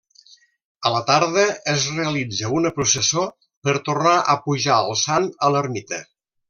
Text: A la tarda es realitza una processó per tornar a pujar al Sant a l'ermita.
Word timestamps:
A 0.89 0.91
la 0.93 1.01
tarda 1.09 1.43
es 1.73 1.85
realitza 1.97 2.51
una 2.61 2.73
processó 2.79 3.29
per 3.69 3.79
tornar 3.91 4.17
a 4.35 4.39
pujar 4.49 4.83
al 4.83 4.95
Sant 5.07 5.33
a 5.49 5.57
l'ermita. 5.57 6.07